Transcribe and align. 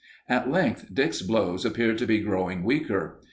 At 0.27 0.49
length 0.49 0.91
Dick's 0.91 1.21
blows 1.21 1.63
appeared 1.63 1.99
to 1.99 2.07
be 2.07 2.21
growing 2.21 2.63
weaker. 2.63 3.19